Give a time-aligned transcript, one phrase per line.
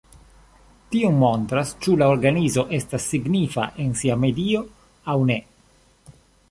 [0.95, 4.67] Tio montras ĉu la organizo estas signifa en sia medio
[5.15, 5.39] aŭ ne.